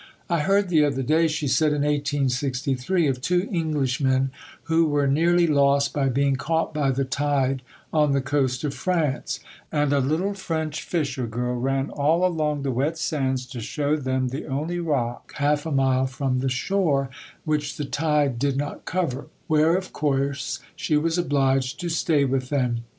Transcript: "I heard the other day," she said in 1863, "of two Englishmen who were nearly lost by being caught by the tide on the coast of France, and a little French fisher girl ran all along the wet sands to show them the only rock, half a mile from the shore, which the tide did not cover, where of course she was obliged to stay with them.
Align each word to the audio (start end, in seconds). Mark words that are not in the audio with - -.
"I 0.31 0.39
heard 0.39 0.69
the 0.69 0.83
other 0.83 1.03
day," 1.03 1.27
she 1.27 1.47
said 1.47 1.73
in 1.73 1.83
1863, 1.83 3.05
"of 3.05 3.21
two 3.21 3.47
Englishmen 3.53 4.31
who 4.63 4.87
were 4.87 5.05
nearly 5.05 5.45
lost 5.45 5.93
by 5.93 6.09
being 6.09 6.37
caught 6.37 6.73
by 6.73 6.89
the 6.89 7.05
tide 7.05 7.61
on 7.93 8.11
the 8.11 8.19
coast 8.19 8.63
of 8.63 8.73
France, 8.73 9.41
and 9.71 9.93
a 9.93 9.99
little 9.99 10.33
French 10.33 10.81
fisher 10.81 11.27
girl 11.27 11.55
ran 11.55 11.91
all 11.91 12.25
along 12.25 12.63
the 12.63 12.71
wet 12.71 12.97
sands 12.97 13.45
to 13.51 13.59
show 13.61 13.95
them 13.95 14.29
the 14.29 14.47
only 14.47 14.79
rock, 14.79 15.33
half 15.35 15.67
a 15.67 15.71
mile 15.71 16.07
from 16.07 16.39
the 16.39 16.49
shore, 16.49 17.11
which 17.45 17.77
the 17.77 17.85
tide 17.85 18.39
did 18.39 18.57
not 18.57 18.85
cover, 18.85 19.27
where 19.45 19.77
of 19.77 19.93
course 19.93 20.61
she 20.75 20.97
was 20.97 21.19
obliged 21.19 21.79
to 21.79 21.89
stay 21.89 22.25
with 22.25 22.49
them. 22.49 22.85